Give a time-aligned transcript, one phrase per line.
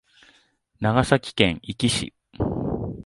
[0.79, 2.15] 長崎県壱岐市